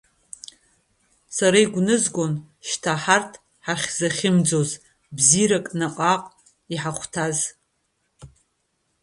Са 1.35 1.47
игәнызгон 1.63 2.33
шьҭа 2.67 2.93
ҳарҭ 3.03 3.31
ҳахьахьымӡоз 3.65 4.69
бзиарак, 5.15 5.65
наҟ-ааҟ 5.79 6.23
иҳахәҭаз. 6.73 7.37